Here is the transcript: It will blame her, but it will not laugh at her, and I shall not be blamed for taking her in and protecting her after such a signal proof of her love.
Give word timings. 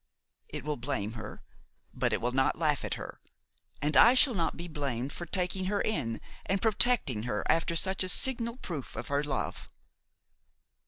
It 0.49 0.63
will 0.63 0.77
blame 0.77 1.11
her, 1.11 1.43
but 1.93 2.11
it 2.11 2.21
will 2.21 2.31
not 2.31 2.57
laugh 2.57 2.83
at 2.83 2.95
her, 2.95 3.21
and 3.83 3.95
I 3.95 4.15
shall 4.15 4.33
not 4.33 4.57
be 4.57 4.67
blamed 4.67 5.13
for 5.13 5.27
taking 5.27 5.65
her 5.65 5.79
in 5.79 6.19
and 6.47 6.59
protecting 6.59 7.21
her 7.29 7.43
after 7.47 7.75
such 7.75 8.03
a 8.03 8.09
signal 8.09 8.57
proof 8.57 8.95
of 8.95 9.09
her 9.09 9.23
love. 9.23 9.69